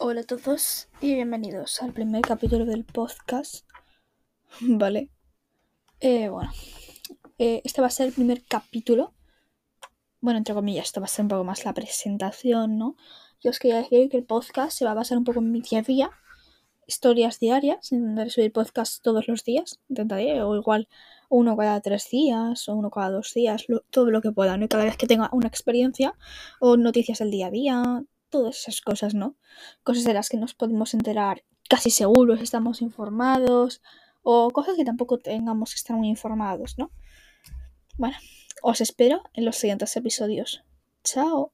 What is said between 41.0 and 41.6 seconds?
Chao.